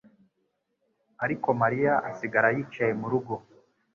ariko 1.23 1.47
mariya 1.61 1.93
asigara 2.09 2.47
yicaye 2.55 2.93
mu 2.99 3.07
rugo 3.11 3.33